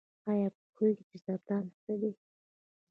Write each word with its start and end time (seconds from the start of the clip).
ایا 0.29 0.49
پوهیږئ 0.75 1.03
چې 1.09 1.17
سرطان 1.25 1.63
څه 1.83 1.93
دی؟ 2.01 2.11